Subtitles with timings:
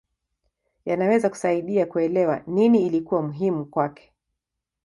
[0.85, 4.13] Yanaweza kusaidia kuelewa nini ilikuwa muhimu kwake.